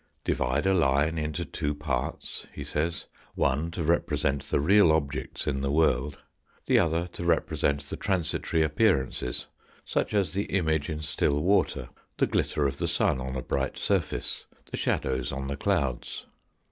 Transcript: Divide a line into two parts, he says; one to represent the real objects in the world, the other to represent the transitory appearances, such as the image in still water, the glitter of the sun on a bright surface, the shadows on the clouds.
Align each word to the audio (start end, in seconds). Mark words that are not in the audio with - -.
Divide 0.23 0.65
a 0.65 0.73
line 0.73 1.19
into 1.19 1.45
two 1.45 1.75
parts, 1.75 2.47
he 2.51 2.63
says; 2.63 3.05
one 3.35 3.69
to 3.69 3.83
represent 3.83 4.41
the 4.41 4.59
real 4.59 4.91
objects 4.91 5.45
in 5.45 5.61
the 5.61 5.69
world, 5.69 6.17
the 6.65 6.79
other 6.79 7.05
to 7.13 7.23
represent 7.23 7.83
the 7.83 7.97
transitory 7.97 8.63
appearances, 8.63 9.45
such 9.85 10.15
as 10.15 10.33
the 10.33 10.45
image 10.45 10.89
in 10.89 11.03
still 11.03 11.39
water, 11.41 11.89
the 12.17 12.25
glitter 12.25 12.65
of 12.65 12.79
the 12.79 12.87
sun 12.87 13.21
on 13.21 13.35
a 13.35 13.43
bright 13.43 13.77
surface, 13.77 14.47
the 14.71 14.75
shadows 14.75 15.31
on 15.31 15.47
the 15.47 15.55
clouds. 15.55 16.25